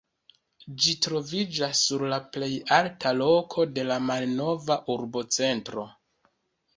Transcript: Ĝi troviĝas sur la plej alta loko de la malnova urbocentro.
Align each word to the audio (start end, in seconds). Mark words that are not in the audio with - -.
Ĝi 0.83 0.93
troviĝas 1.05 1.81
sur 1.89 2.03
la 2.13 2.17
plej 2.37 2.49
alta 2.77 3.11
loko 3.17 3.65
de 3.75 3.83
la 3.91 3.99
malnova 4.07 4.79
urbocentro. 4.95 5.85